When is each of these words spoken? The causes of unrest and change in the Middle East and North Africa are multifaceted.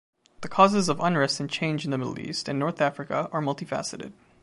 The 0.41 0.49
causes 0.49 0.89
of 0.89 0.99
unrest 0.99 1.39
and 1.39 1.47
change 1.47 1.85
in 1.85 1.91
the 1.91 1.97
Middle 1.99 2.17
East 2.19 2.49
and 2.49 2.57
North 2.57 2.81
Africa 2.81 3.29
are 3.31 3.39
multifaceted. 3.39 4.13